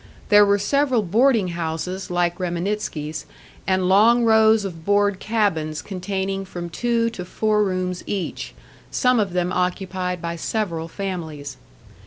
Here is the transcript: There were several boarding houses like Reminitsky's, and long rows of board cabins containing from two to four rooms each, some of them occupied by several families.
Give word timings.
There 0.29 0.47
were 0.47 0.57
several 0.57 1.03
boarding 1.03 1.49
houses 1.49 2.09
like 2.09 2.39
Reminitsky's, 2.39 3.27
and 3.67 3.87
long 3.87 4.23
rows 4.25 4.65
of 4.65 4.83
board 4.83 5.19
cabins 5.19 5.83
containing 5.83 6.43
from 6.43 6.71
two 6.71 7.11
to 7.11 7.23
four 7.23 7.63
rooms 7.63 8.03
each, 8.07 8.55
some 8.89 9.19
of 9.19 9.33
them 9.33 9.53
occupied 9.53 10.19
by 10.19 10.37
several 10.37 10.87
families. 10.87 11.57